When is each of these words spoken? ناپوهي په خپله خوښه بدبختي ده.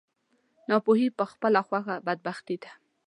ناپوهي 0.69 1.07
په 1.17 1.23
خپله 1.31 1.61
خوښه 1.67 1.95
بدبختي 2.07 2.55
ده. 2.63 2.71